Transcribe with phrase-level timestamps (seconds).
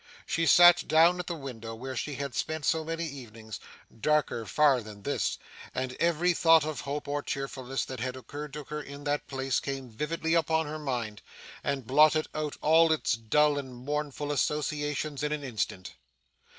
[0.25, 3.59] She sat down at the window where she had spent so many evenings
[3.99, 5.37] darker far than this
[5.75, 9.59] and every thought of hope or cheerfulness that had occurred to her in that place
[9.59, 11.21] came vividly upon her mind,
[11.63, 15.93] and blotted out all its dull and mournful associations in an instant.